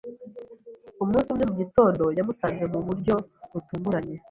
Umunsi 1.03 1.27
umwe 1.29 1.45
mu 1.49 1.55
gitondo, 1.61 2.03
yamusanze 2.17 2.63
mu 2.73 2.79
buryo 2.87 3.15
butunguranye. 3.51 4.15